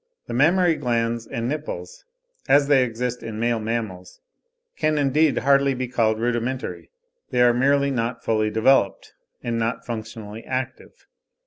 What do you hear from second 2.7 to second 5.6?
exist in male mammals, can indeed